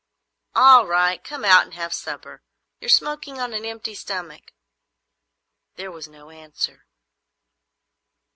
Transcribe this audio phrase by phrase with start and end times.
[0.55, 1.23] "All right.
[1.23, 2.41] Come out and have supper.
[2.79, 4.51] You're smoking on an empty stomach."
[5.75, 6.87] There was no answer.